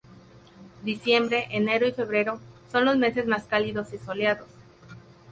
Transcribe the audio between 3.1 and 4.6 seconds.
más cálidos y soleados.